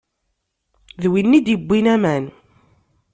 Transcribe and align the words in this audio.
D 1.01 1.03
winna 1.11 1.35
i 1.37 1.39
d-iwwin 1.45 1.87
aman 1.95 2.23